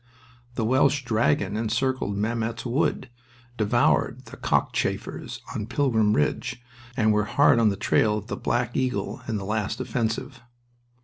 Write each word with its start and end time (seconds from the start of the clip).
The 0.55 0.65
Welsh 0.65 1.05
dragon 1.05 1.55
encircled 1.55 2.17
Mametz 2.17 2.65
Wood, 2.65 3.11
devoured 3.55 4.25
the 4.25 4.35
"Cockchafers" 4.37 5.41
on 5.53 5.67
Pilkem 5.67 6.13
Ridge, 6.15 6.59
and 6.97 7.13
was 7.13 7.27
hard 7.27 7.59
on 7.59 7.69
the 7.69 7.75
trail 7.77 8.17
of 8.17 8.25
the 8.25 8.35
Black 8.35 8.75
Eagle 8.75 9.21
in 9.27 9.35
the 9.37 9.45
last 9.45 9.79
offensive. 9.79 10.41